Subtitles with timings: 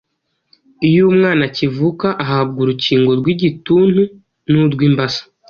[0.87, 4.01] Iyo umwana akivuka ahabwa urukingo rw’igituntu
[4.49, 5.21] n’urw’imbasa.